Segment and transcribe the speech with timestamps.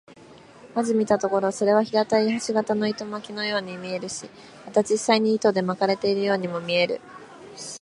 [0.73, 4.25] まず見たところ、それは平たい星形の糸巻のように見えるし、
[4.65, 7.01] また実際に糸で巻かれているようにも見える。